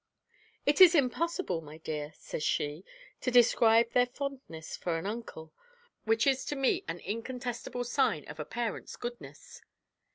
[0.65, 2.83] "It is impossible, my dear," says she,
[3.19, 5.53] "to describe their fondness for their uncle,
[6.05, 9.61] which is to me an incontestible sign of a parent's goodness."